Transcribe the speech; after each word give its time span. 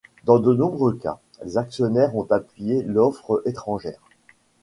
Dans 0.23 0.39
de 0.39 0.51
nombreux 0.51 0.95
cas, 0.95 1.19
les 1.43 1.59
actionnaires 1.59 2.15
ont 2.15 2.25
appuyé 2.31 2.81
l'offre 2.81 3.43
étrangère. 3.45 4.01